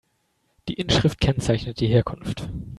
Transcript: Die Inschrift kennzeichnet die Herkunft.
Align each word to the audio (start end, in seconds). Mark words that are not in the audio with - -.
Die 0.67 0.73
Inschrift 0.73 1.21
kennzeichnet 1.21 1.79
die 1.79 1.85
Herkunft. 1.85 2.49